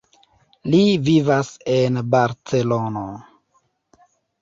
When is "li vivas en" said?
0.75-2.01